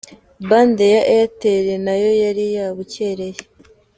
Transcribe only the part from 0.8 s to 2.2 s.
ya Airtel nayo